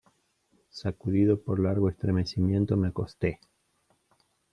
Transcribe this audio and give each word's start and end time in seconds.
sacudido 0.71 1.39
por 1.43 1.59
largo 1.59 1.87
estremecimiento 1.87 2.75
me 2.75 2.87
acosté. 2.87 3.39